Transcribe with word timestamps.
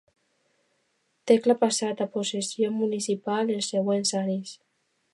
Tecla, 1.31 1.57
passant 1.59 2.03
a 2.07 2.09
possessió 2.17 2.73
municipal 2.81 3.55
els 3.59 3.73
següents 3.77 4.19
anys. 4.25 4.61